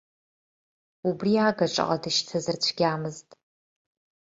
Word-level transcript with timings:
Убри 1.09 1.33
агаҿаҟа 1.47 1.97
дышьҭызар 2.03 2.55
цәгьамызт. 2.63 3.29